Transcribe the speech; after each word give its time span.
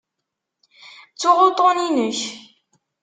Ttuɣ 1.11 1.37
uṭṭun-inek. 1.47 2.19